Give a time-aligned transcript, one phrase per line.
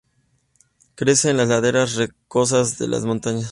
[0.95, 3.49] Crece en las laderas rocosas de las montañas.